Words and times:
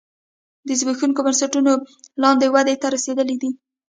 د 0.67 0.69
زبېښونکو 0.79 1.21
بنسټونو 1.25 1.71
لاندې 2.23 2.45
ودې 2.53 2.75
ته 2.81 2.87
رسېدلی 2.95 3.35
دی 3.41 3.49